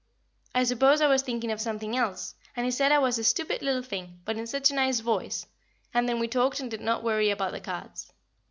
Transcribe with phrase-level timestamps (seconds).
[0.55, 3.61] I suppose I was thinking of something else, and he said I was a stupid
[3.61, 5.45] little thing, but in such a nice voice,
[5.93, 8.11] and then we talked and did not worry about the cards.